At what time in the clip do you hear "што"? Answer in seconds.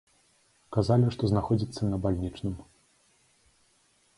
1.17-1.29